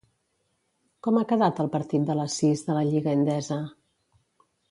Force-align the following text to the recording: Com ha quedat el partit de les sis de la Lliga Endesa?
Com 1.07 1.19
ha 1.19 1.25
quedat 1.31 1.61
el 1.65 1.69
partit 1.75 2.09
de 2.09 2.17
les 2.21 2.39
sis 2.41 2.65
de 2.69 2.79
la 2.79 2.85
Lliga 2.89 3.15
Endesa? 3.19 3.59